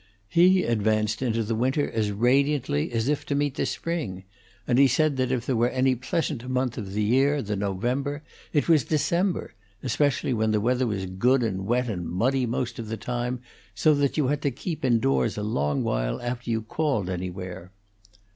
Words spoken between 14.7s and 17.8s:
indoors a long while after you called anywhere.